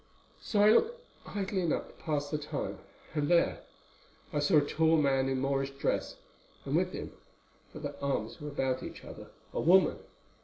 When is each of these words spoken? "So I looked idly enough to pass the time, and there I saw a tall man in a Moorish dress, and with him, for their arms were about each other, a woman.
"So 0.41 0.63
I 0.63 0.71
looked 0.71 0.99
idly 1.27 1.61
enough 1.61 1.89
to 1.89 1.93
pass 2.03 2.31
the 2.31 2.39
time, 2.39 2.79
and 3.13 3.27
there 3.27 3.61
I 4.33 4.39
saw 4.39 4.57
a 4.57 4.61
tall 4.61 4.97
man 4.97 5.29
in 5.29 5.37
a 5.37 5.39
Moorish 5.41 5.77
dress, 5.77 6.15
and 6.65 6.75
with 6.75 6.91
him, 6.91 7.11
for 7.71 7.77
their 7.77 8.03
arms 8.03 8.41
were 8.41 8.47
about 8.49 8.81
each 8.81 9.05
other, 9.05 9.27
a 9.53 9.61
woman. 9.61 9.99